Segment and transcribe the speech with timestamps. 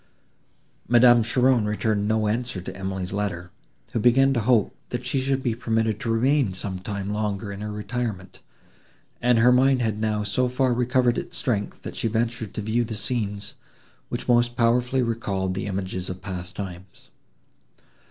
[0.87, 3.51] Madame Cheron returned no answer to Emily's letter,
[3.91, 7.61] who began to hope, that she should be permitted to remain some time longer in
[7.61, 8.39] her retirement,
[9.21, 12.83] and her mind had now so far recovered its strength, that she ventured to view
[12.83, 13.53] the scenes,
[14.09, 17.11] which most powerfully recalled the images of past times.